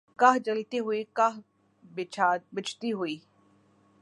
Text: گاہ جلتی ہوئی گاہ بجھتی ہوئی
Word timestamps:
گاہ 0.19 0.37
جلتی 0.45 0.79
ہوئی 0.79 1.03
گاہ 1.17 1.35
بجھتی 2.53 2.91
ہوئی 2.93 3.17